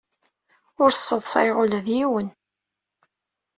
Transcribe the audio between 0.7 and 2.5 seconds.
Ur sseḍsayeɣ ula d yiwen.